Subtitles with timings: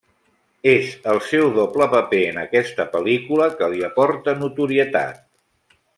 [0.69, 5.23] És el seu doble paper en aquesta pel·lícula que li aporta notorietat.